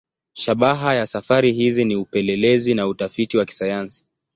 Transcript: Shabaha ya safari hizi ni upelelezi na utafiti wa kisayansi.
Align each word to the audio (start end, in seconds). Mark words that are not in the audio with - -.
Shabaha 0.33 0.93
ya 0.95 1.05
safari 1.05 1.51
hizi 1.53 1.85
ni 1.85 1.95
upelelezi 1.95 2.73
na 2.73 2.87
utafiti 2.87 3.37
wa 3.37 3.45
kisayansi. 3.45 4.03